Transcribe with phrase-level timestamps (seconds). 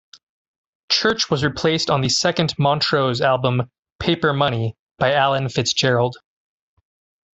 [0.89, 3.69] Church was replaced on the second Montrose album
[3.99, 6.17] "Paper Money" by Alan Fitzgerald.